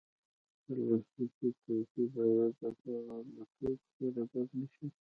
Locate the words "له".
3.35-3.43